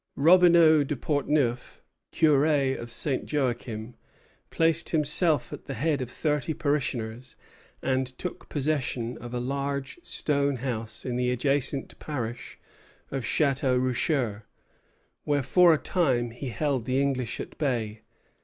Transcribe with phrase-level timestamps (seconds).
[0.15, 1.79] Robineau de Portneuf,
[2.11, 3.31] curé of St.
[3.31, 3.93] Joachim,
[4.49, 7.35] placed himself at the head of thirty parishioners
[7.83, 12.57] and took possession of a large stone house in the adjacent parish
[13.11, 14.45] of Château Richer,
[15.23, 18.01] where for a time he held the English at bay.